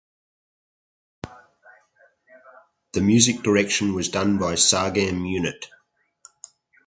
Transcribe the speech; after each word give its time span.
The 2.93 3.01
music 3.01 3.43
direction 3.43 3.93
was 3.93 4.09
done 4.09 4.39
by 4.39 4.53
Sargam 4.55 5.29
Unit. 5.31 5.67